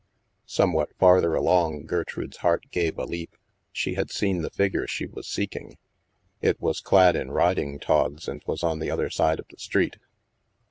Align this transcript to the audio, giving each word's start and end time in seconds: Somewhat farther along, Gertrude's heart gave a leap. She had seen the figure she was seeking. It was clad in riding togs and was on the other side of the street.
Somewhat 0.47 0.97
farther 0.97 1.35
along, 1.35 1.85
Gertrude's 1.85 2.37
heart 2.37 2.65
gave 2.71 2.97
a 2.97 3.05
leap. 3.05 3.37
She 3.71 3.93
had 3.93 4.09
seen 4.09 4.41
the 4.41 4.49
figure 4.49 4.87
she 4.87 5.05
was 5.05 5.27
seeking. 5.27 5.77
It 6.41 6.59
was 6.59 6.79
clad 6.79 7.15
in 7.15 7.29
riding 7.29 7.77
togs 7.77 8.27
and 8.27 8.41
was 8.47 8.63
on 8.63 8.79
the 8.79 8.89
other 8.89 9.11
side 9.11 9.37
of 9.39 9.45
the 9.51 9.59
street. 9.59 9.97